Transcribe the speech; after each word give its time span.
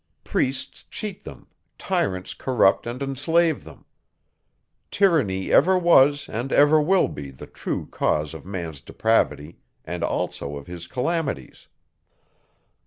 Priests 0.23 0.83
cheat 0.89 1.25
them, 1.25 1.45
tyrants 1.77 2.33
corrupt 2.33 2.87
and 2.87 3.03
enslave 3.03 3.63
them. 3.63 3.85
Tyranny 4.89 5.51
ever 5.51 5.77
was, 5.77 6.27
and 6.27 6.51
ever 6.51 6.81
will 6.81 7.07
be, 7.07 7.29
the 7.29 7.45
true 7.45 7.85
cause 7.85 8.33
of 8.33 8.43
man's 8.43 8.81
depravity, 8.81 9.59
and 9.85 10.03
also 10.03 10.55
of 10.55 10.65
his 10.65 10.87
calamities. 10.87 11.67